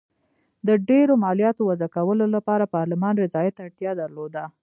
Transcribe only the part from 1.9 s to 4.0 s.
کولو لپاره پارلمان رضایت ته اړتیا